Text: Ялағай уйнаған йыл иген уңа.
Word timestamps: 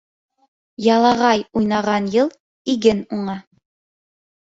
Ялағай 0.85 1.45
уйнаған 1.63 2.09
йыл 2.17 2.35
иген 2.77 3.07
уңа. 3.19 3.41